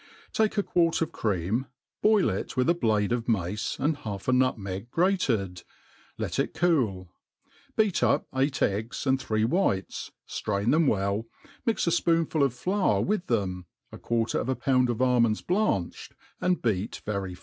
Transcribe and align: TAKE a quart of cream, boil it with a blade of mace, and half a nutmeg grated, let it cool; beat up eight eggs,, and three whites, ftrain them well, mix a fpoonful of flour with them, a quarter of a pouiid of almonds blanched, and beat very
TAKE 0.33 0.57
a 0.57 0.63
quart 0.63 1.03
of 1.03 1.11
cream, 1.11 1.67
boil 2.01 2.31
it 2.31 2.57
with 2.57 2.67
a 2.67 2.73
blade 2.73 3.11
of 3.11 3.29
mace, 3.29 3.77
and 3.79 3.97
half 3.97 4.27
a 4.27 4.33
nutmeg 4.33 4.89
grated, 4.89 5.61
let 6.17 6.39
it 6.39 6.55
cool; 6.55 7.13
beat 7.77 8.01
up 8.01 8.25
eight 8.35 8.63
eggs,, 8.63 9.05
and 9.05 9.21
three 9.21 9.45
whites, 9.45 10.09
ftrain 10.27 10.71
them 10.71 10.87
well, 10.87 11.27
mix 11.67 11.85
a 11.85 11.91
fpoonful 11.91 12.43
of 12.43 12.55
flour 12.55 12.99
with 12.99 13.27
them, 13.27 13.67
a 13.91 13.99
quarter 13.99 14.39
of 14.39 14.49
a 14.49 14.55
pouiid 14.55 14.89
of 14.89 15.03
almonds 15.03 15.43
blanched, 15.43 16.15
and 16.39 16.63
beat 16.63 17.03
very 17.05 17.37